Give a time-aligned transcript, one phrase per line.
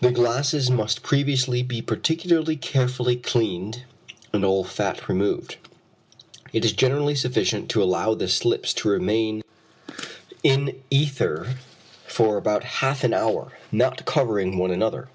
[0.00, 3.82] The glasses must previously be particularly carefully cleaned,
[4.32, 5.56] and all fat removed.
[6.54, 9.42] It is generally sufficient to allow the slips to remain
[10.42, 11.56] in ether
[12.06, 15.10] for about half an hour, not covering one another.